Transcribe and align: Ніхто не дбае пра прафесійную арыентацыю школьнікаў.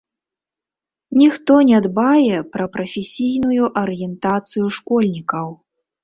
Ніхто 1.21 1.57
не 1.71 1.81
дбае 1.87 2.37
пра 2.55 2.65
прафесійную 2.75 3.65
арыентацыю 3.83 4.65
школьнікаў. 4.79 5.47